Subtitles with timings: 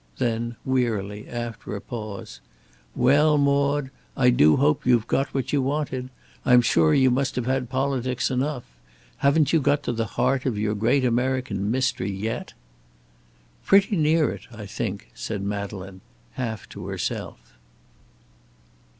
[0.17, 2.41] Then, wearily, after a pause:
[2.95, 6.09] "Well, Maude, I do hope you've got what you wanted.
[6.43, 8.63] I'm sure you must have had politics enough.
[9.17, 12.53] Haven't you got to the heart of your great American mystery yet?"
[13.63, 17.53] "Pretty near it, I think," said Madeleine, half to herself.